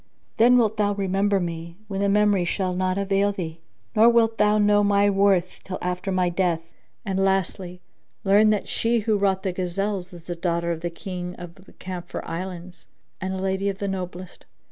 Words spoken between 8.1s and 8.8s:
learn that